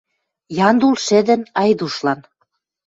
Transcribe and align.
Яндул 0.67 0.95
шӹдӹн, 1.05 1.41
Айдушлан. 1.61 2.19